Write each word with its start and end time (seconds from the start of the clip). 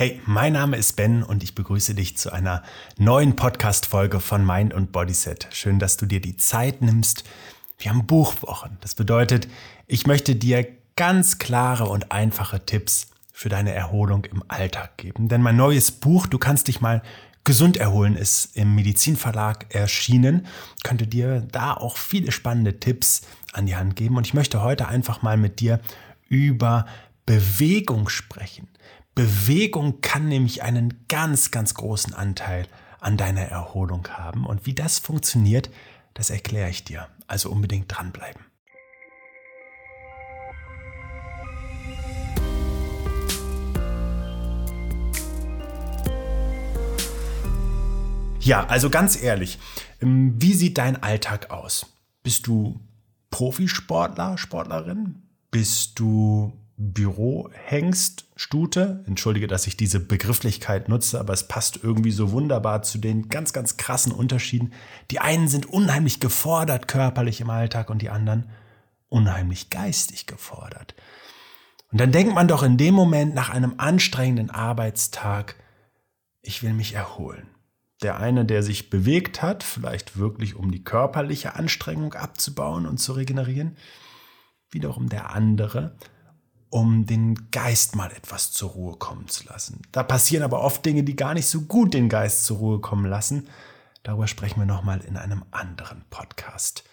Hey, 0.00 0.20
mein 0.26 0.52
Name 0.52 0.76
ist 0.76 0.92
Ben 0.92 1.24
und 1.24 1.42
ich 1.42 1.56
begrüße 1.56 1.92
dich 1.92 2.16
zu 2.16 2.32
einer 2.32 2.62
neuen 2.98 3.34
Podcast-Folge 3.34 4.20
von 4.20 4.46
Mind 4.46 4.72
und 4.72 4.92
Bodyset. 4.92 5.48
Schön, 5.50 5.80
dass 5.80 5.96
du 5.96 6.06
dir 6.06 6.20
die 6.20 6.36
Zeit 6.36 6.82
nimmst. 6.82 7.24
Wir 7.80 7.90
haben 7.90 8.06
Buchwochen. 8.06 8.78
Das 8.80 8.94
bedeutet, 8.94 9.48
ich 9.88 10.06
möchte 10.06 10.36
dir 10.36 10.64
ganz 10.94 11.38
klare 11.38 11.86
und 11.86 12.12
einfache 12.12 12.64
Tipps 12.64 13.08
für 13.32 13.48
deine 13.48 13.72
Erholung 13.72 14.24
im 14.26 14.44
Alltag 14.46 14.98
geben. 14.98 15.28
Denn 15.28 15.42
mein 15.42 15.56
neues 15.56 15.90
Buch, 15.90 16.28
du 16.28 16.38
kannst 16.38 16.68
dich 16.68 16.80
mal 16.80 17.02
gesund 17.42 17.76
erholen, 17.76 18.14
ist 18.14 18.56
im 18.56 18.76
Medizinverlag 18.76 19.74
erschienen. 19.74 20.46
Könnte 20.84 21.08
dir 21.08 21.40
da 21.50 21.74
auch 21.74 21.96
viele 21.96 22.30
spannende 22.30 22.78
Tipps 22.78 23.22
an 23.52 23.66
die 23.66 23.74
Hand 23.74 23.96
geben. 23.96 24.16
Und 24.16 24.28
ich 24.28 24.34
möchte 24.34 24.62
heute 24.62 24.86
einfach 24.86 25.22
mal 25.22 25.36
mit 25.36 25.58
dir 25.58 25.80
über 26.28 26.86
Bewegung 27.26 28.08
sprechen. 28.08 28.68
Bewegung 29.18 30.00
kann 30.00 30.28
nämlich 30.28 30.62
einen 30.62 31.04
ganz, 31.08 31.50
ganz 31.50 31.74
großen 31.74 32.14
Anteil 32.14 32.68
an 33.00 33.16
deiner 33.16 33.40
Erholung 33.40 34.06
haben. 34.06 34.46
Und 34.46 34.64
wie 34.64 34.74
das 34.74 35.00
funktioniert, 35.00 35.70
das 36.14 36.30
erkläre 36.30 36.70
ich 36.70 36.84
dir. 36.84 37.08
Also 37.26 37.50
unbedingt 37.50 37.86
dranbleiben. 37.88 38.40
Ja, 48.38 48.66
also 48.66 48.88
ganz 48.88 49.20
ehrlich, 49.20 49.58
ähm, 50.00 50.40
wie 50.40 50.54
sieht 50.54 50.78
dein 50.78 51.02
Alltag 51.02 51.50
aus? 51.50 51.86
Bist 52.22 52.46
du 52.46 52.78
Profisportler, 53.30 54.38
Sportlerin? 54.38 55.24
Bist 55.50 55.98
du 55.98 56.52
Bürohengst, 56.80 58.28
Stute. 58.36 59.02
Entschuldige, 59.08 59.48
dass 59.48 59.66
ich 59.66 59.76
diese 59.76 59.98
Begrifflichkeit 59.98 60.88
nutze, 60.88 61.18
aber 61.18 61.32
es 61.32 61.48
passt 61.48 61.80
irgendwie 61.82 62.12
so 62.12 62.30
wunderbar 62.30 62.82
zu 62.82 62.98
den 62.98 63.28
ganz, 63.28 63.52
ganz 63.52 63.76
krassen 63.76 64.12
Unterschieden. 64.12 64.72
Die 65.10 65.18
einen 65.18 65.48
sind 65.48 65.66
unheimlich 65.66 66.20
gefordert 66.20 66.86
körperlich 66.86 67.40
im 67.40 67.50
Alltag 67.50 67.90
und 67.90 68.00
die 68.00 68.10
anderen 68.10 68.48
unheimlich 69.08 69.70
geistig 69.70 70.26
gefordert. 70.26 70.94
Und 71.90 72.00
dann 72.00 72.12
denkt 72.12 72.32
man 72.32 72.46
doch 72.46 72.62
in 72.62 72.76
dem 72.76 72.94
Moment 72.94 73.34
nach 73.34 73.50
einem 73.50 73.74
anstrengenden 73.78 74.50
Arbeitstag, 74.50 75.56
ich 76.42 76.62
will 76.62 76.74
mich 76.74 76.94
erholen. 76.94 77.48
Der 78.02 78.20
eine, 78.20 78.44
der 78.44 78.62
sich 78.62 78.88
bewegt 78.88 79.42
hat, 79.42 79.64
vielleicht 79.64 80.16
wirklich 80.16 80.54
um 80.54 80.70
die 80.70 80.84
körperliche 80.84 81.56
Anstrengung 81.56 82.14
abzubauen 82.14 82.86
und 82.86 82.98
zu 82.98 83.14
regenerieren, 83.14 83.76
wiederum 84.70 85.08
der 85.08 85.34
andere, 85.34 85.96
um 86.70 87.06
den 87.06 87.50
Geist 87.50 87.96
mal 87.96 88.10
etwas 88.12 88.52
zur 88.52 88.70
Ruhe 88.70 88.96
kommen 88.96 89.28
zu 89.28 89.44
lassen. 89.46 89.82
Da 89.92 90.02
passieren 90.02 90.44
aber 90.44 90.60
oft 90.60 90.84
Dinge, 90.84 91.02
die 91.02 91.16
gar 91.16 91.34
nicht 91.34 91.46
so 91.46 91.62
gut 91.62 91.94
den 91.94 92.08
Geist 92.08 92.44
zur 92.44 92.58
Ruhe 92.58 92.80
kommen 92.80 93.06
lassen. 93.06 93.48
Darüber 94.02 94.26
sprechen 94.26 94.60
wir 94.60 94.66
nochmal 94.66 95.00
in 95.00 95.16
einem 95.16 95.44
anderen 95.50 96.04
Podcast. 96.10 96.84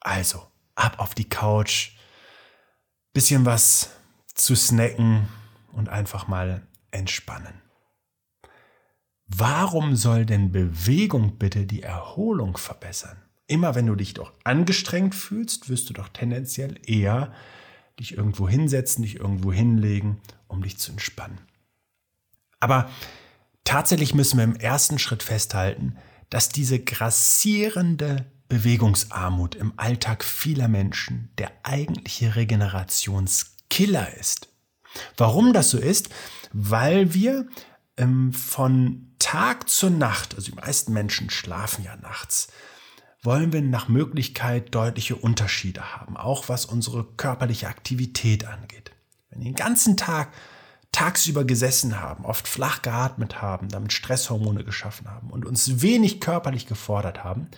Also, 0.00 0.42
ab 0.74 0.98
auf 0.98 1.14
die 1.14 1.28
Couch, 1.28 1.92
bisschen 3.12 3.44
was 3.44 3.90
zu 4.34 4.54
snacken 4.54 5.28
und 5.72 5.88
einfach 5.88 6.28
mal 6.28 6.66
entspannen. 6.90 7.60
Warum 9.26 9.96
soll 9.96 10.24
denn 10.24 10.52
Bewegung 10.52 11.36
bitte 11.36 11.66
die 11.66 11.82
Erholung 11.82 12.56
verbessern? 12.56 13.22
Immer 13.46 13.74
wenn 13.74 13.86
du 13.86 13.94
dich 13.94 14.14
doch 14.14 14.32
angestrengt 14.44 15.14
fühlst, 15.14 15.68
wirst 15.68 15.90
du 15.90 15.94
doch 15.94 16.08
tendenziell 16.08 16.80
eher 16.86 17.32
dich 17.98 18.16
irgendwo 18.16 18.48
hinsetzen, 18.48 19.02
dich 19.02 19.16
irgendwo 19.16 19.52
hinlegen, 19.52 20.20
um 20.46 20.62
dich 20.62 20.78
zu 20.78 20.92
entspannen. 20.92 21.38
Aber 22.60 22.90
tatsächlich 23.64 24.14
müssen 24.14 24.38
wir 24.38 24.44
im 24.44 24.56
ersten 24.56 24.98
Schritt 24.98 25.22
festhalten, 25.22 25.96
dass 26.30 26.48
diese 26.48 26.78
grassierende 26.78 28.26
Bewegungsarmut 28.48 29.54
im 29.54 29.74
Alltag 29.76 30.24
vieler 30.24 30.68
Menschen 30.68 31.30
der 31.38 31.52
eigentliche 31.62 32.36
Regenerationskiller 32.36 34.16
ist. 34.16 34.48
Warum 35.16 35.52
das 35.52 35.70
so 35.70 35.78
ist? 35.78 36.08
Weil 36.52 37.12
wir 37.12 37.46
ähm, 37.96 38.32
von 38.32 39.12
Tag 39.18 39.68
zur 39.68 39.90
Nacht, 39.90 40.34
also 40.34 40.50
die 40.50 40.56
meisten 40.56 40.92
Menschen 40.92 41.28
schlafen 41.28 41.84
ja 41.84 41.96
nachts, 41.96 42.48
wollen 43.28 43.52
wir 43.52 43.60
nach 43.60 43.88
Möglichkeit 43.88 44.74
deutliche 44.74 45.14
Unterschiede 45.14 45.94
haben, 45.94 46.16
auch 46.16 46.48
was 46.48 46.64
unsere 46.64 47.04
körperliche 47.04 47.68
Aktivität 47.68 48.46
angeht. 48.46 48.90
Wenn 49.28 49.40
wir 49.40 49.50
den 49.50 49.54
ganzen 49.54 49.98
Tag 49.98 50.32
tagsüber 50.92 51.44
gesessen 51.44 52.00
haben, 52.00 52.24
oft 52.24 52.48
flach 52.48 52.80
geatmet 52.80 53.42
haben, 53.42 53.68
damit 53.68 53.92
Stresshormone 53.92 54.64
geschaffen 54.64 55.10
haben 55.10 55.28
und 55.28 55.44
uns 55.44 55.82
wenig 55.82 56.22
körperlich 56.22 56.66
gefordert 56.66 57.22
haben, 57.22 57.48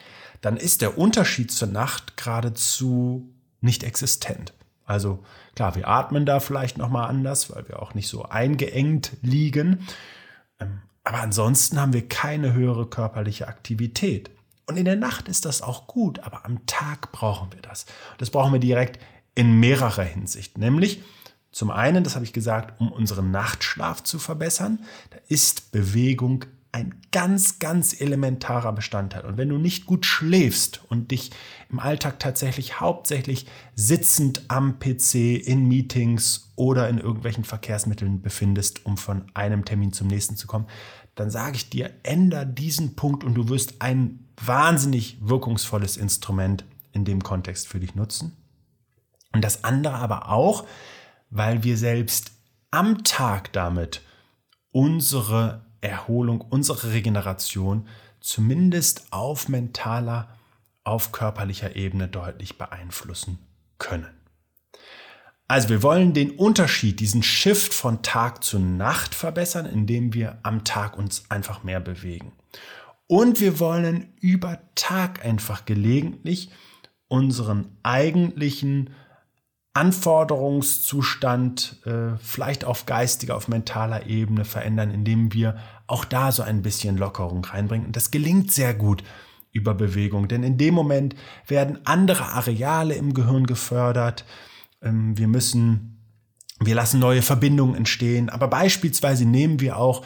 dann 0.41 0.57
ist 0.57 0.83
der 0.83 0.99
Unterschied 0.99 1.53
zur 1.53 1.69
Nacht 1.69 2.17
geradezu 2.17 3.33
nicht 3.61 3.85
existent. 3.85 4.53
Also 4.87 5.23
klar, 5.55 5.77
wir 5.77 5.87
atmen 5.87 6.27
da 6.27 6.41
vielleicht 6.41 6.79
noch 6.79 6.89
mal 6.89 7.07
anders, 7.07 7.49
weil 7.55 7.69
wir 7.69 7.81
auch 7.81 7.95
nicht 7.95 8.09
so 8.09 8.25
eingeengt 8.25 9.13
liegen. 9.23 9.87
Ähm, 10.59 10.81
aber 11.05 11.21
ansonsten 11.21 11.81
haben 11.81 11.93
wir 11.93 12.09
keine 12.09 12.55
höhere 12.55 12.87
körperliche 12.87 13.47
Aktivität. 13.47 14.33
Und 14.71 14.77
in 14.77 14.85
der 14.85 14.95
Nacht 14.95 15.27
ist 15.27 15.47
das 15.47 15.63
auch 15.63 15.89
gut, 15.89 16.21
aber 16.21 16.45
am 16.45 16.65
Tag 16.67 17.11
brauchen 17.11 17.53
wir 17.53 17.61
das. 17.61 17.87
Das 18.19 18.31
brauchen 18.31 18.53
wir 18.53 18.61
direkt 18.61 19.01
in 19.35 19.59
mehrerer 19.59 20.05
Hinsicht. 20.05 20.59
Nämlich 20.59 21.03
zum 21.51 21.73
einen, 21.73 22.05
das 22.05 22.15
habe 22.15 22.25
ich 22.25 22.33
gesagt, 22.33 22.81
um 22.81 22.93
unseren 22.93 23.33
Nachtschlaf 23.33 24.05
zu 24.05 24.21
verbessern. 24.21 24.85
Da 25.11 25.19
ist 25.27 25.73
Bewegung 25.73 26.45
ein 26.73 27.01
ganz, 27.11 27.59
ganz 27.59 28.01
elementarer 28.01 28.73
Bestandteil. 28.73 29.25
Und 29.25 29.37
wenn 29.37 29.49
du 29.49 29.59
nicht 29.59 29.87
gut 29.87 30.07
schläfst 30.07 30.83
und 30.89 31.11
dich 31.11 31.31
im 31.69 31.81
Alltag 31.81 32.21
tatsächlich 32.21 32.81
hauptsächlich 32.81 33.47
sitzend 33.75 34.45
am 34.49 34.79
PC 34.79 35.15
in 35.45 35.67
Meetings 35.67 36.53
oder 36.55 36.89
in 36.89 36.99
irgendwelchen 36.99 37.45
Verkehrsmitteln 37.45 38.23
befindest, 38.23 38.87
um 38.87 38.97
von 38.97 39.25
einem 39.35 39.65
Termin 39.65 39.93
zum 39.93 40.07
nächsten 40.07 40.37
zu 40.37 40.47
kommen, 40.47 40.67
dann 41.17 41.31
sage 41.31 41.57
ich 41.57 41.71
dir, 41.71 41.93
änder 42.05 42.45
diesen 42.45 42.95
Punkt 42.95 43.25
und 43.25 43.35
du 43.35 43.49
wirst 43.49 43.83
ein 43.83 44.29
wahnsinnig 44.43 45.19
wirkungsvolles 45.21 45.97
Instrument 45.97 46.65
in 46.93 47.05
dem 47.05 47.23
Kontext 47.23 47.69
für 47.69 47.81
dich 47.81 47.95
nutzen. 47.95 48.37
Und 49.33 49.43
das 49.43 49.65
andere 49.65 49.97
aber 49.97 50.31
auch, 50.31 50.67
weil 51.31 51.63
wir 51.63 51.77
selbst 51.77 52.33
am 52.71 53.05
Tag 53.05 53.53
damit 53.53 54.03
unsere 54.73 55.67
Erholung, 55.81 56.41
unsere 56.41 56.93
Regeneration 56.93 57.87
zumindest 58.21 59.13
auf 59.13 59.49
mentaler, 59.49 60.29
auf 60.85 61.13
körperlicher 61.13 61.77
Ebene 61.77 62.09
deutlich 62.09 62.59
beeinflussen 62.59 63.39
können. 63.79 64.09
Also 65.49 65.69
wir 65.69 65.83
wollen 65.83 66.13
den 66.13 66.31
Unterschied, 66.33 67.01
diesen 67.01 67.25
Shift 67.25 67.75
von 67.75 68.03
Tag 68.03 68.45
zu 68.45 68.61
Nacht 68.61 69.17
verbessern, 69.17 69.67
indem 69.67 70.15
wir 70.15 70.39
am 70.45 70.63
Tag 70.63 70.97
uns 70.97 71.25
einfach 71.29 71.65
mehr 71.65 71.81
bewegen. 71.81 72.33
Und 73.09 73.41
wir 73.41 73.59
wollen 73.59 74.13
über 74.21 74.61
Tag 74.77 75.25
einfach 75.25 75.65
gelegentlich 75.65 76.51
unseren 77.09 77.77
eigentlichen 77.83 78.91
Anforderungszustand 79.73 81.81
äh, 81.87 82.17
vielleicht 82.19 82.65
auf 82.65 82.87
geistiger, 82.87 83.37
auf 83.37 83.47
mentaler 83.47 84.07
Ebene 84.07 84.45
verändern, 84.45 84.91
indem 84.91 85.33
wir 85.33 85.59
auch 85.87 86.05
da 86.05 86.33
so 86.33 86.43
ein 86.43 86.63
bisschen 86.63 86.97
Lockerung 86.97 87.45
reinbringen. 87.45 87.87
Und 87.87 87.97
das 87.97 88.11
gelingt 88.11 88.53
sehr 88.53 88.75
gut 88.75 89.05
über 89.53 89.75
Bewegung, 89.75 90.29
denn 90.29 90.43
in 90.43 90.59
dem 90.59 90.75
Moment 90.75 91.15
werden 91.47 91.79
andere 91.85 92.27
Areale 92.27 92.95
im 92.95 93.15
Gehirn 93.15 93.47
gefördert. 93.47 94.25
Ähm, 94.83 95.17
wir 95.17 95.29
müssen, 95.29 96.03
wir 96.59 96.75
lassen 96.75 96.99
neue 96.99 97.23
Verbindungen 97.23 97.77
entstehen, 97.77 98.29
aber 98.29 98.49
beispielsweise 98.49 99.25
nehmen 99.25 99.61
wir 99.61 99.77
auch 99.77 100.05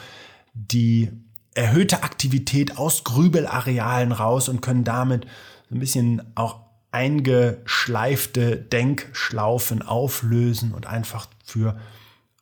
die 0.53 1.11
erhöhte 1.55 2.03
Aktivität 2.03 2.77
aus 2.77 3.03
Grübelarealen 3.03 4.11
raus 4.11 4.47
und 4.47 4.61
können 4.61 4.83
damit 4.83 5.25
ein 5.71 5.79
bisschen 5.79 6.21
auch 6.35 6.64
eingeschleifte 6.95 8.55
Denkschlaufen 8.55 9.81
auflösen 9.81 10.73
und 10.73 10.85
einfach 10.85 11.27
für 11.43 11.77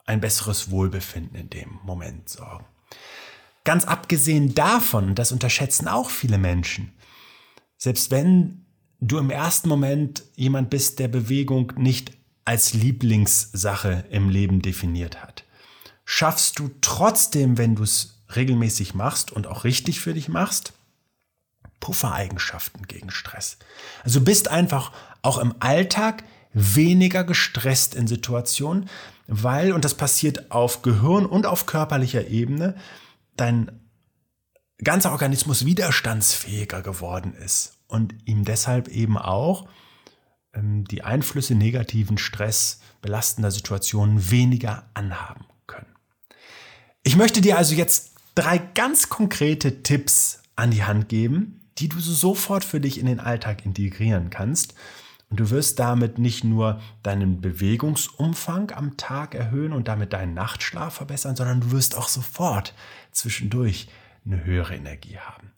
ein 0.06 0.22
besseres 0.22 0.70
Wohlbefinden 0.70 1.36
in 1.36 1.50
dem 1.50 1.80
Moment 1.84 2.30
sorgen. 2.30 2.66
Ganz 3.64 3.86
abgesehen 3.86 4.54
davon, 4.54 5.16
das 5.16 5.32
unterschätzen 5.32 5.88
auch 5.88 6.12
viele 6.12 6.38
Menschen, 6.38 6.94
selbst 7.78 8.12
wenn 8.12 8.66
du 9.00 9.18
im 9.18 9.32
ersten 9.32 9.70
Moment 9.70 10.24
jemand 10.36 10.70
bist, 10.70 11.00
der 11.00 11.08
Bewegung 11.08 11.74
nicht 11.76 12.12
als 12.46 12.76
Lieblingssache 12.76 14.06
im 14.12 14.30
Leben 14.30 14.62
definiert 14.62 15.24
hat, 15.24 15.46
schaffst 16.06 16.60
du 16.60 16.70
trotzdem, 16.82 17.58
wenn 17.58 17.74
du 17.74 17.82
es 17.82 18.24
regelmäßig 18.36 18.94
machst 18.94 19.32
und 19.32 19.48
auch 19.48 19.64
richtig 19.64 20.00
für 20.00 20.14
dich 20.14 20.30
machst, 20.30 20.74
Puffereigenschaften 21.84 22.88
gegen 22.88 23.12
Stress. 23.12 23.58
Also 24.06 24.22
bist 24.22 24.48
einfach 24.48 24.94
auch 25.22 25.38
im 25.38 25.54
Alltag 25.60 26.24
weniger 26.54 27.26
gestresst 27.26 27.94
in 27.94 28.08
Situationen, 28.08 28.90
weil, 29.28 29.74
und 29.74 29.84
das 29.84 29.96
passiert 29.96 30.50
auf 30.50 30.82
Gehirn 30.82 31.26
und 31.26 31.46
auf 31.46 31.66
körperlicher 31.66 32.28
Ebene, 32.30 32.76
dein 33.36 33.82
ganzer 34.82 35.12
Organismus 35.12 35.66
widerstandsfähiger 35.66 36.82
geworden 36.84 37.34
ist 37.34 37.74
und 37.88 38.16
ihm 38.24 38.46
deshalb 38.46 38.88
eben 38.88 39.18
auch 39.18 39.68
ähm, 40.54 40.86
die 40.86 41.04
Einflüsse 41.04 41.54
negativen 41.54 42.18
Stress, 42.18 42.80
belastender 43.02 43.52
Situationen 43.52 44.32
weniger 44.32 44.90
anhaben 44.94 45.44
können. 45.68 45.94
Ich 47.04 47.18
möchte 47.18 47.42
dir 47.42 47.58
also 47.58 47.76
jetzt 47.76 48.14
drei 48.36 48.58
ganz 48.58 49.10
konkrete 49.10 49.84
Tipps 49.84 50.44
an 50.56 50.72
die 50.72 50.86
Hand 50.86 51.10
geben, 51.10 51.60
die 51.78 51.90
du 51.90 52.00
sofort 52.00 52.64
für 52.64 52.80
dich 52.80 53.00
in 53.00 53.06
den 53.06 53.20
Alltag 53.20 53.66
integrieren 53.66 54.30
kannst. 54.30 54.76
Und 55.30 55.40
du 55.40 55.50
wirst 55.50 55.80
damit 55.80 56.20
nicht 56.20 56.44
nur 56.44 56.80
deinen 57.02 57.42
Bewegungsumfang 57.42 58.72
am 58.72 58.98
Tag 58.98 59.34
erhöhen 59.34 59.74
und 59.74 59.88
damit 59.88 60.14
deinen 60.14 60.36
Nachtschlaf 60.36 60.94
verbessern, 60.96 61.36
sondern 61.36 61.62
du 61.62 61.72
wirst 61.72 61.98
auch 61.98 62.08
sofort 62.08 62.76
zwischendurch 63.12 63.88
eine 64.26 64.44
höhere 64.44 64.76
Energie 64.76 65.18
haben. 65.18 65.52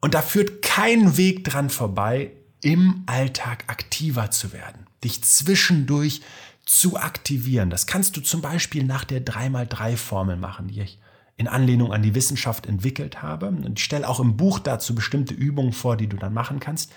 Und 0.00 0.14
da 0.14 0.22
führt 0.22 0.62
kein 0.62 1.16
Weg 1.16 1.44
dran 1.44 1.68
vorbei, 1.68 2.32
im 2.62 3.04
Alltag 3.06 3.64
aktiver 3.66 4.30
zu 4.30 4.52
werden, 4.52 4.86
dich 5.04 5.22
zwischendurch 5.22 6.22
zu 6.64 6.96
aktivieren. 6.96 7.70
Das 7.70 7.86
kannst 7.86 8.16
du 8.16 8.20
zum 8.20 8.40
Beispiel 8.40 8.84
nach 8.84 9.04
der 9.04 9.24
3x3-Formel 9.24 10.36
machen, 10.36 10.68
die 10.68 10.80
ich 10.80 10.98
in 11.36 11.48
Anlehnung 11.48 11.92
an 11.92 12.02
die 12.02 12.14
Wissenschaft 12.14 12.66
entwickelt 12.66 13.22
habe. 13.22 13.46
Und 13.48 13.78
ich 13.78 13.84
stelle 13.84 14.08
auch 14.08 14.20
im 14.20 14.36
Buch 14.36 14.58
dazu 14.58 14.94
bestimmte 14.94 15.34
Übungen 15.34 15.72
vor, 15.72 15.96
die 15.96 16.08
du 16.08 16.16
dann 16.16 16.32
machen 16.32 16.60
kannst, 16.60 16.92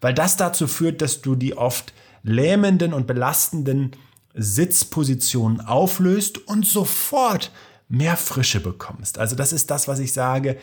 weil 0.00 0.14
das 0.14 0.36
dazu 0.36 0.66
führt, 0.66 1.02
dass 1.02 1.20
du 1.20 1.34
die 1.34 1.56
oft 1.56 1.92
lähmenden 2.22 2.94
und 2.94 3.06
belastenden 3.06 3.92
Sitzpositionen 4.34 5.60
auflöst 5.60 6.38
und 6.48 6.66
sofort 6.66 7.52
mehr 7.88 8.16
Frische 8.16 8.60
bekommst. 8.60 9.18
Also 9.18 9.36
das 9.36 9.52
ist 9.52 9.70
das, 9.70 9.86
was 9.86 9.98
ich 9.98 10.12
sage. 10.12 10.58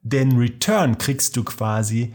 Den 0.00 0.36
Return 0.38 0.98
kriegst 0.98 1.36
du 1.36 1.44
quasi 1.44 2.14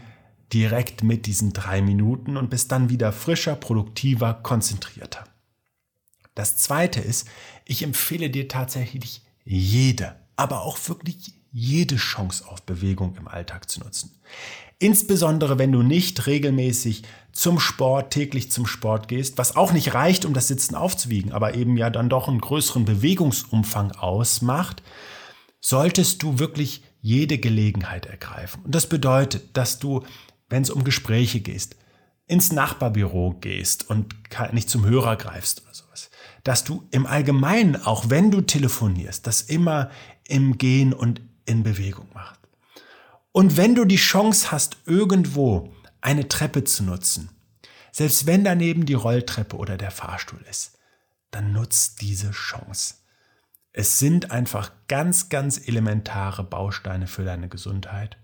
direkt 0.52 1.02
mit 1.02 1.26
diesen 1.26 1.52
drei 1.52 1.80
Minuten 1.80 2.36
und 2.36 2.50
bist 2.50 2.70
dann 2.72 2.90
wieder 2.90 3.12
frischer, 3.12 3.56
produktiver, 3.56 4.34
konzentrierter. 4.34 5.24
Das 6.34 6.56
zweite 6.56 7.00
ist, 7.00 7.28
ich 7.64 7.82
empfehle 7.82 8.28
dir 8.28 8.48
tatsächlich 8.48 9.22
jede, 9.44 10.16
aber 10.36 10.62
auch 10.62 10.78
wirklich 10.88 11.34
jede 11.52 11.96
Chance 11.96 12.48
auf 12.48 12.62
Bewegung 12.62 13.16
im 13.16 13.28
Alltag 13.28 13.70
zu 13.70 13.80
nutzen. 13.80 14.10
Insbesondere 14.78 15.58
wenn 15.58 15.72
du 15.72 15.82
nicht 15.82 16.26
regelmäßig 16.26 17.04
zum 17.32 17.58
Sport, 17.58 18.12
täglich 18.12 18.50
zum 18.50 18.66
Sport 18.66 19.08
gehst, 19.08 19.38
was 19.38 19.56
auch 19.56 19.72
nicht 19.72 19.94
reicht, 19.94 20.24
um 20.24 20.34
das 20.34 20.48
Sitzen 20.48 20.74
aufzuwiegen, 20.74 21.32
aber 21.32 21.54
eben 21.54 21.76
ja 21.76 21.90
dann 21.90 22.08
doch 22.08 22.28
einen 22.28 22.40
größeren 22.40 22.84
Bewegungsumfang 22.84 23.92
ausmacht, 23.92 24.82
solltest 25.60 26.22
du 26.22 26.38
wirklich 26.38 26.82
jede 27.00 27.38
Gelegenheit 27.38 28.06
ergreifen. 28.06 28.64
Und 28.64 28.74
das 28.74 28.88
bedeutet, 28.88 29.56
dass 29.56 29.78
du, 29.78 30.02
wenn 30.48 30.62
es 30.62 30.70
um 30.70 30.84
Gespräche 30.84 31.40
geht, 31.40 31.76
ins 32.26 32.52
Nachbarbüro 32.52 33.36
gehst 33.40 33.88
und 33.90 34.14
nicht 34.52 34.70
zum 34.70 34.84
Hörer 34.86 35.16
greifst 35.16 35.62
oder 35.62 35.74
sowas, 35.74 36.10
dass 36.44 36.62
du 36.62 36.86
im 36.90 37.06
Allgemeinen, 37.06 37.76
auch 37.84 38.10
wenn 38.10 38.30
du 38.30 38.42
telefonierst, 38.42 39.26
das 39.26 39.42
immer 39.42 39.90
im 40.28 40.58
Gehen 40.58 40.92
und 40.92 41.20
in 41.46 41.62
Bewegung 41.62 42.08
machst. 42.14 42.40
Und 43.32 43.56
wenn 43.56 43.74
du 43.74 43.84
die 43.84 43.96
Chance 43.96 44.52
hast, 44.52 44.76
irgendwo 44.86 45.72
eine 46.00 46.28
Treppe 46.28 46.64
zu 46.64 46.84
nutzen, 46.84 47.30
selbst 47.90 48.26
wenn 48.26 48.44
daneben 48.44 48.86
die 48.86 48.94
Rolltreppe 48.94 49.56
oder 49.56 49.76
der 49.76 49.90
Fahrstuhl 49.90 50.40
ist, 50.48 50.78
dann 51.30 51.52
nutzt 51.52 52.00
diese 52.00 52.30
Chance. 52.30 52.94
Es 53.72 53.98
sind 53.98 54.30
einfach 54.30 54.70
ganz, 54.86 55.30
ganz 55.30 55.66
elementare 55.66 56.44
Bausteine 56.44 57.06
für 57.06 57.24
deine 57.24 57.48
Gesundheit 57.48 58.18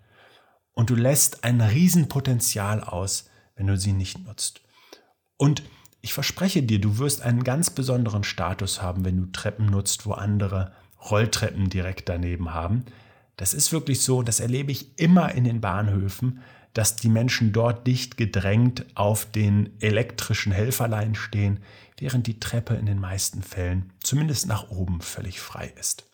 und 0.73 0.91
du 0.91 0.95
lässt 0.95 1.43
ein 1.43 1.61
Riesenpotenzial 1.61 2.85
aus, 2.85 3.29
wenn 3.57 3.67
du 3.67 3.77
sie 3.77 3.93
nicht 3.93 4.19
nutzt. 4.25 4.61
Und 5.37 5.63
ich 6.01 6.13
verspreche 6.15 6.63
dir, 6.63 6.81
du 6.81 6.99
wirst 6.99 7.23
einen 7.23 7.45
ganz 7.45 7.71
besonderen 7.71 8.25
Status 8.25 8.81
haben, 8.81 9.05
wenn 9.05 9.17
du 9.17 9.27
Treppen 9.27 9.67
nutzt, 9.67 10.07
wo 10.07 10.13
andere 10.13 10.73
Rolltreppen 11.11 11.71
direkt 11.71 12.09
daneben 12.09 12.55
haben, 12.55 12.85
das 13.37 13.55
ist 13.55 13.73
wirklich 13.73 14.03
so, 14.03 14.23
das 14.23 14.39
erlebe 14.39 14.71
ich 14.71 14.99
immer 14.99 15.35
in 15.35 15.45
den 15.45 15.63
Bahnhöfen, 15.63 16.43
dass 16.75 16.97
die 16.97 17.09
Menschen 17.09 17.53
dort 17.53 17.87
dicht 17.87 18.19
gedrängt 18.19 18.85
auf 18.95 19.25
den 19.25 19.71
elektrischen 19.81 20.53
Helferlein 20.53 21.15
stehen, 21.15 21.61
während 21.97 22.27
die 22.27 22.39
Treppe 22.39 22.75
in 22.75 22.85
den 22.85 22.99
meisten 22.99 23.43
Fällen 23.43 23.95
zumindest 24.01 24.47
nach 24.47 24.69
oben 24.69 25.01
völlig 25.01 25.41
frei 25.41 25.73
ist. 25.81 26.05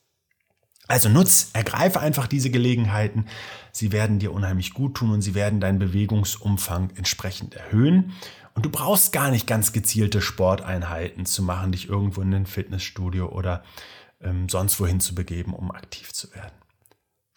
Also 0.88 1.08
nutz, 1.08 1.50
ergreife 1.52 1.98
einfach 1.98 2.28
diese 2.28 2.50
Gelegenheiten. 2.50 3.26
Sie 3.72 3.90
werden 3.90 4.20
dir 4.20 4.32
unheimlich 4.32 4.72
gut 4.72 4.94
tun 4.94 5.10
und 5.10 5.20
sie 5.20 5.34
werden 5.34 5.58
deinen 5.58 5.80
Bewegungsumfang 5.80 6.90
entsprechend 6.94 7.54
erhöhen. 7.54 8.12
Und 8.56 8.64
du 8.64 8.70
brauchst 8.70 9.12
gar 9.12 9.30
nicht 9.30 9.46
ganz 9.46 9.72
gezielte 9.72 10.22
Sporteinheiten 10.22 11.26
zu 11.26 11.42
machen, 11.42 11.72
dich 11.72 11.90
irgendwo 11.90 12.22
in 12.22 12.34
ein 12.34 12.46
Fitnessstudio 12.46 13.28
oder 13.28 13.62
ähm, 14.22 14.48
sonst 14.48 14.80
wohin 14.80 14.98
zu 14.98 15.14
begeben, 15.14 15.52
um 15.52 15.70
aktiv 15.70 16.14
zu 16.14 16.34
werden. 16.34 16.54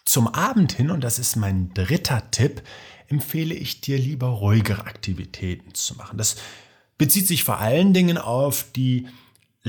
Zum 0.05 0.29
Abend 0.29 0.71
hin, 0.71 0.89
und 0.89 1.03
das 1.03 1.19
ist 1.19 1.35
mein 1.35 1.73
dritter 1.73 2.31
Tipp, 2.31 2.63
empfehle 3.09 3.53
ich 3.53 3.81
dir 3.81 3.97
lieber 3.97 4.27
ruhigere 4.27 4.85
Aktivitäten 4.85 5.73
zu 5.73 5.95
machen. 5.95 6.17
Das 6.17 6.37
bezieht 6.97 7.27
sich 7.27 7.43
vor 7.43 7.59
allen 7.59 7.93
Dingen 7.93 8.17
auf 8.17 8.65
die 8.73 9.07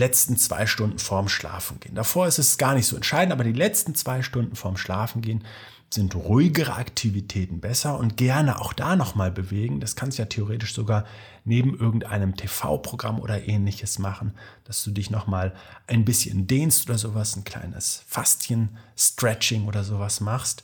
letzten 0.00 0.36
zwei 0.36 0.66
Stunden 0.66 0.98
vorm 0.98 1.28
Schlafengehen. 1.28 1.94
Davor 1.94 2.26
ist 2.26 2.38
es 2.38 2.58
gar 2.58 2.74
nicht 2.74 2.86
so 2.86 2.96
entscheidend, 2.96 3.32
aber 3.32 3.44
die 3.44 3.52
letzten 3.52 3.94
zwei 3.94 4.22
Stunden 4.22 4.56
vorm 4.56 4.76
Schlafengehen 4.76 5.44
sind 5.92 6.14
ruhigere 6.14 6.74
Aktivitäten 6.74 7.60
besser 7.60 7.98
und 7.98 8.16
gerne 8.16 8.60
auch 8.60 8.72
da 8.72 8.94
nochmal 8.94 9.32
bewegen. 9.32 9.80
Das 9.80 9.96
kannst 9.96 10.18
du 10.18 10.22
ja 10.22 10.26
theoretisch 10.26 10.72
sogar 10.72 11.04
neben 11.44 11.76
irgendeinem 11.76 12.36
TV-Programm 12.36 13.18
oder 13.18 13.48
ähnliches 13.48 13.98
machen, 13.98 14.32
dass 14.64 14.84
du 14.84 14.92
dich 14.92 15.10
nochmal 15.10 15.52
ein 15.88 16.04
bisschen 16.04 16.46
dehnst 16.46 16.88
oder 16.88 16.96
sowas, 16.96 17.36
ein 17.36 17.44
kleines 17.44 18.04
Faszien-Stretching 18.06 19.66
oder 19.66 19.82
sowas 19.82 20.20
machst. 20.20 20.62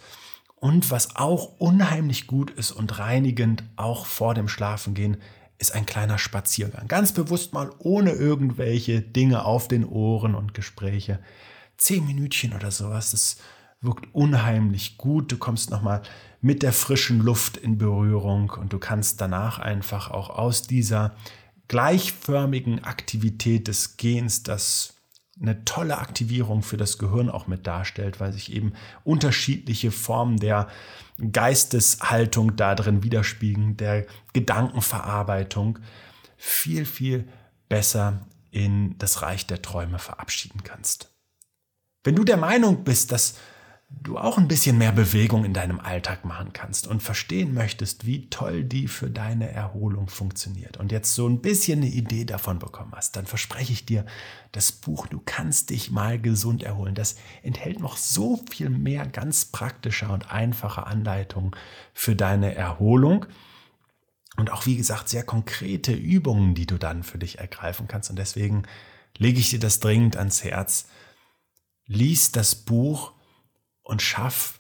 Und 0.55 0.91
was 0.91 1.17
auch 1.17 1.59
unheimlich 1.59 2.27
gut 2.29 2.51
ist 2.53 2.71
und 2.71 2.99
reinigend 2.99 3.65
auch 3.75 4.07
vor 4.07 4.35
dem 4.35 4.49
Schlafengehen, 4.49 5.19
ist 5.59 5.75
ein 5.75 5.87
kleiner 5.87 6.19
Spaziergang. 6.19 6.89
Ganz 6.89 7.13
bewusst 7.13 7.53
mal 7.53 7.71
ohne 7.79 8.13
irgendwelche 8.13 9.01
Dinge 9.01 9.45
auf 9.45 9.69
den 9.69 9.85
Ohren 9.85 10.35
und 10.35 10.55
Gespräche. 10.55 11.19
Zehn 11.79 12.07
Minütchen 12.07 12.55
oder 12.55 12.71
sowas, 12.71 13.11
das 13.11 13.39
wirkt 13.81 14.15
unheimlich 14.15 14.99
gut. 14.99 15.33
Du 15.33 15.39
kommst 15.39 15.71
nochmal 15.71 16.03
mit 16.41 16.63
der 16.63 16.73
frischen 16.73 17.21
Luft 17.21 17.57
in 17.57 17.79
Berührung 17.79 18.51
und 18.51 18.73
du 18.73 18.79
kannst 18.79 19.21
danach 19.21 19.59
einfach 19.59 20.11
auch 20.11 20.31
aus 20.31 20.63
dieser 20.63 21.17
gleichförmigen 21.69 22.85
Aktivität 22.85 23.69
des 23.69 23.97
Gehens, 23.97 24.43
das 24.43 24.96
eine 25.41 25.65
tolle 25.65 25.99
Aktivierung 25.99 26.63
für 26.63 26.77
das 26.77 26.99
Gehirn 26.99 27.29
auch 27.29 27.47
mit 27.47 27.67
darstellt, 27.67 28.21
weil 28.21 28.33
sich 28.33 28.53
eben 28.53 28.73
unterschiedliche 29.05 29.91
Formen 29.91 30.39
der 30.39 30.69
Geisteshaltung 31.33 32.57
darin 32.57 33.03
widerspiegeln, 33.03 33.77
der 33.77 34.07
Gedankenverarbeitung 34.33 35.79
viel, 36.37 36.87
viel 36.87 37.29
besser 37.69 38.27
in 38.51 38.97
das 38.99 39.23
Reich 39.23 39.47
der 39.47 39.61
Träume 39.61 39.99
verabschieden 39.99 40.63
kannst. 40.65 41.15
Wenn 42.05 42.17
du 42.17 42.25
der 42.25 42.37
Meinung 42.37 42.85
bist, 42.85 43.13
dass 43.13 43.37
du 43.89 44.19
auch 44.19 44.37
ein 44.37 44.49
bisschen 44.49 44.79
mehr 44.79 44.93
Bewegung 44.93 45.45
in 45.45 45.53
deinem 45.53 45.79
Alltag 45.79 46.25
machen 46.25 46.53
kannst 46.53 46.87
und 46.87 47.03
verstehen 47.03 47.55
möchtest, 47.55 48.05
wie 48.05 48.29
toll 48.31 48.65
die 48.65 48.89
für 48.89 49.11
deine 49.11 49.51
Erholung 49.51 50.09
funktioniert 50.09 50.77
und 50.77 50.91
jetzt 50.91 51.15
so 51.15 51.29
ein 51.29 51.41
bisschen 51.41 51.81
eine 51.81 51.91
Idee 51.91 52.25
davon 52.25 52.59
bekommen 52.59 52.93
hast, 52.97 53.17
dann 53.17 53.27
verspreche 53.27 53.73
ich 53.73 53.87
dir, 53.87 54.05
das 54.53 54.73
Buch 54.73 55.07
Du 55.07 55.21
kannst 55.25 55.71
dich 55.71 55.91
mal 55.91 56.21
gesund 56.21 56.63
erholen, 56.63 56.95
das 56.95 57.17
enthält 57.43 57.79
noch 57.79 57.97
so 57.97 58.41
viel 58.51 58.71
mehr 58.71 59.07
ganz 59.07 59.47
praktischer 59.47 60.13
und 60.13 60.33
einfacher 60.33 60.87
Anleitungen 60.87 61.53
für 61.93 62.17
deine 62.17 62.55
Erholung 62.55 63.27
und 64.37 64.53
auch 64.53 64.67
wie 64.67 64.77
gesagt 64.77 65.09
sehr 65.09 65.25
konkrete 65.25 65.93
Übungen, 65.93 66.55
die 66.55 66.67
du 66.67 66.77
dann 66.77 67.05
für 67.05 67.19
dich 67.19 67.39
ergreifen 67.39 67.87
kannst 67.87 68.11
und 68.11 68.19
deswegen 68.19 68.65
lege 69.17 69.39
ich 69.39 69.51
dir 69.51 69.61
das 69.61 69.81
dringend 69.81 70.17
ans 70.17 70.43
Herz. 70.43 70.89
Lies 71.87 72.33
das 72.33 72.55
Buch 72.57 73.16
und 73.87 74.03
schaff 74.03 74.59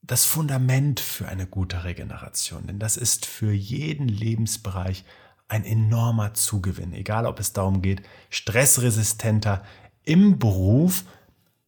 das 0.00 0.24
Fundament 0.24 0.98
für 0.98 1.28
eine 1.28 1.46
gute 1.46 1.84
Regeneration. 1.84 2.66
Denn 2.66 2.78
das 2.78 2.96
ist 2.96 3.26
für 3.26 3.52
jeden 3.52 4.08
Lebensbereich 4.08 5.04
ein 5.46 5.64
enormer 5.64 6.34
Zugewinn, 6.34 6.94
egal 6.94 7.26
ob 7.26 7.38
es 7.38 7.52
darum 7.52 7.82
geht, 7.82 8.02
stressresistenter 8.30 9.62
im 10.04 10.38
Beruf 10.38 11.04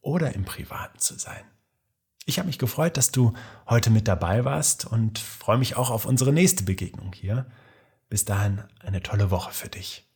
oder 0.01 0.33
im 0.33 0.45
Privaten 0.45 0.97
zu 0.99 1.17
sein. 1.17 1.43
Ich 2.25 2.39
habe 2.39 2.47
mich 2.47 2.57
gefreut, 2.57 2.97
dass 2.97 3.11
du 3.11 3.33
heute 3.69 3.91
mit 3.91 4.07
dabei 4.07 4.43
warst 4.43 4.85
und 4.85 5.19
freue 5.19 5.59
mich 5.59 5.75
auch 5.75 5.91
auf 5.91 6.05
unsere 6.05 6.33
nächste 6.33 6.63
Begegnung 6.63 7.13
hier. 7.13 7.45
Bis 8.09 8.25
dahin 8.25 8.63
eine 8.79 9.03
tolle 9.03 9.29
Woche 9.29 9.51
für 9.51 9.69
dich. 9.69 10.07